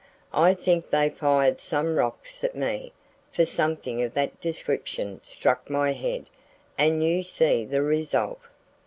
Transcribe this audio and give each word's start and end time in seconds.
I 0.33 0.55
think 0.55 0.89
they 0.89 1.11
fired 1.11 1.59
some 1.61 1.95
rocks 1.95 2.43
at 2.43 2.55
me, 2.55 2.91
for 3.31 3.45
something 3.45 4.01
of 4.01 4.15
that 4.15 4.41
description 4.41 5.21
struck 5.23 5.69
my 5.69 5.91
head, 5.93 6.25
and 6.75 7.03
you 7.03 7.21
see 7.21 7.65
the 7.65 7.83
result. 7.83 8.39